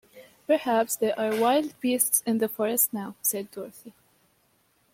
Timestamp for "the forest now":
2.39-3.13